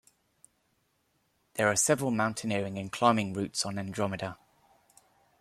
[1.53, 4.39] There are several mountaineering and climbing routes on Andromeda.